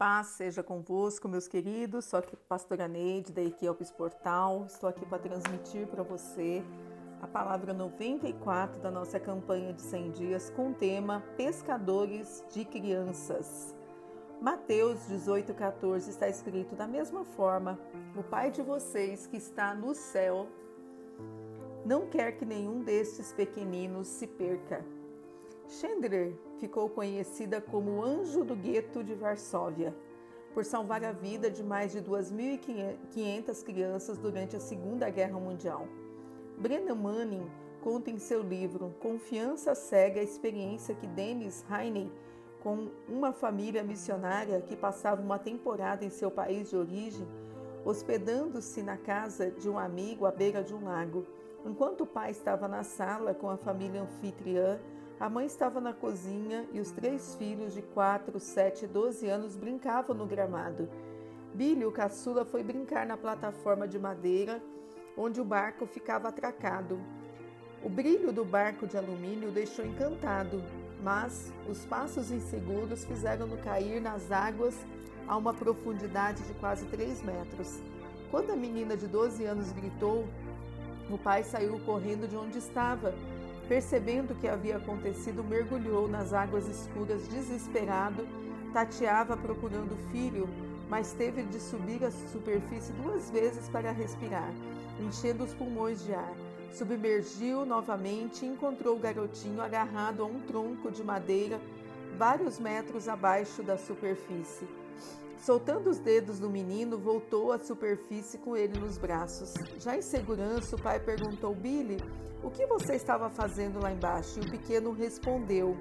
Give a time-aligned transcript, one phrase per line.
[0.00, 2.06] Paz seja convosco, meus queridos.
[2.06, 4.64] Sou aqui pastora Neide da Equiopes Portal.
[4.66, 6.64] Estou aqui para transmitir para você
[7.20, 13.76] a palavra 94 da nossa campanha de 100 dias com o tema Pescadores de Crianças.
[14.40, 17.78] Mateus 18:14 está escrito da mesma forma:
[18.16, 20.48] O Pai de vocês que está no céu
[21.84, 24.82] não quer que nenhum destes pequeninos se perca.
[25.70, 29.94] Chandler ficou conhecida como anjo do gueto de Varsóvia,
[30.52, 35.86] por salvar a vida de mais de 2.500 crianças durante a Segunda Guerra Mundial.
[36.58, 37.48] Brennan Manning
[37.80, 42.12] conta em seu livro Confiança Cega a experiência que Dennis Heine,
[42.60, 47.28] com uma família missionária que passava uma temporada em seu país de origem,
[47.84, 51.24] hospedando-se na casa de um amigo à beira de um lago.
[51.64, 54.80] Enquanto o pai estava na sala com a família anfitriã,
[55.20, 59.54] a mãe estava na cozinha e os três filhos de 4, 7 e 12 anos
[59.54, 60.88] brincavam no gramado.
[61.52, 64.62] Billy, o caçula, foi brincar na plataforma de madeira
[65.18, 66.98] onde o barco ficava atracado.
[67.84, 70.62] O brilho do barco de alumínio o deixou encantado,
[71.02, 74.74] mas os passos inseguros fizeram-no cair nas águas
[75.28, 77.78] a uma profundidade de quase 3 metros.
[78.30, 80.26] Quando a menina de 12 anos gritou,
[81.10, 83.12] o pai saiu correndo de onde estava
[83.70, 88.26] Percebendo o que havia acontecido, mergulhou nas águas escuras desesperado,
[88.72, 90.48] tateava procurando o filho,
[90.88, 94.52] mas teve de subir à superfície duas vezes para respirar,
[94.98, 96.34] enchendo os pulmões de ar.
[96.72, 101.60] Submergiu novamente e encontrou o garotinho agarrado a um tronco de madeira
[102.18, 104.66] vários metros abaixo da superfície.
[105.38, 109.54] Soltando os dedos do menino, voltou à superfície com ele nos braços.
[109.78, 111.96] Já em segurança, o pai perguntou: Billy,
[112.42, 114.38] o que você estava fazendo lá embaixo?
[114.38, 115.76] E o pequeno respondeu: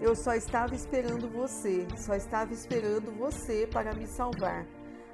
[0.00, 4.66] Eu só estava esperando você, só estava esperando você para me salvar.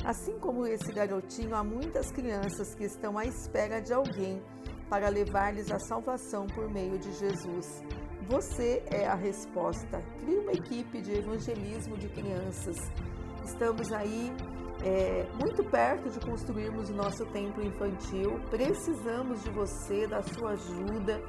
[0.05, 4.43] Assim como esse garotinho, há muitas crianças que estão à espera de alguém
[4.89, 7.83] para levar-lhes a salvação por meio de Jesus.
[8.29, 10.03] Você é a resposta.
[10.21, 12.77] Crie uma equipe de evangelismo de crianças.
[13.49, 14.31] Estamos aí
[14.85, 18.39] é, muito perto de construirmos o nosso templo infantil.
[18.51, 21.21] Precisamos de você, da sua ajuda,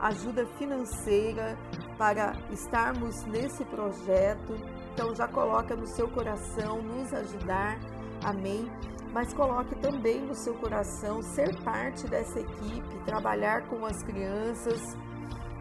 [0.00, 1.56] ajuda financeira
[1.96, 4.54] para estarmos nesse projeto.
[4.92, 7.78] Então já coloca no seu coração nos ajudar.
[8.24, 8.68] Amém.
[9.12, 14.80] Mas coloque também no seu coração ser parte dessa equipe, trabalhar com as crianças,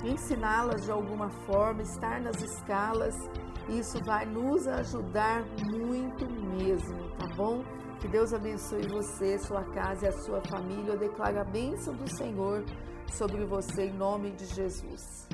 [0.04, 3.16] ensiná-las de alguma forma, estar nas escalas
[3.70, 7.64] isso vai nos ajudar muito mesmo, tá bom?
[8.00, 10.94] Que Deus abençoe você, sua casa e a sua família.
[10.94, 12.66] Eu declaro a bênção do Senhor
[13.12, 15.28] sobre você em nome de Jesus.